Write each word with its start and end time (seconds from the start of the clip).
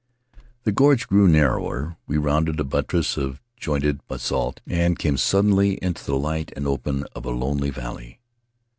The 0.63 0.71
gorge 0.71 1.07
grew 1.07 1.27
narrower; 1.27 1.95
we 2.07 2.17
rounded 2.17 2.59
a 2.59 2.63
buttress 2.63 3.17
of 3.17 3.39
jointed 3.55 3.99
basalt 4.07 4.59
and 4.65 4.97
came 4.97 5.15
suddenly 5.15 5.73
into 5.75 6.03
the 6.03 6.17
light 6.17 6.51
and 6.55 6.65
open 6.65 7.05
of 7.15 7.23
a 7.23 7.29
lonely 7.29 7.69
valley. 7.69 8.19